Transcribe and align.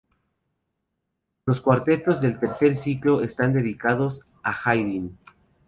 Los 1.45 1.61
cuartetos 1.61 2.21
del 2.21 2.39
tercer 2.39 2.75
ciclo 2.75 3.21
están 3.21 3.53
dedicados 3.53 4.25
a 4.41 4.51
Haydn. 4.65 5.15